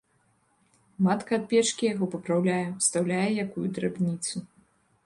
Матка 1.07 1.31
ад 1.41 1.45
печкі 1.51 1.89
яго 1.93 2.09
папраўляе, 2.17 2.65
устаўляе 2.79 3.29
якую 3.47 3.65
драбніцу. 3.79 4.49